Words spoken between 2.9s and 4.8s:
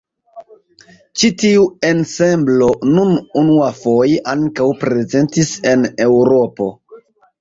nun unuafoje ankaŭ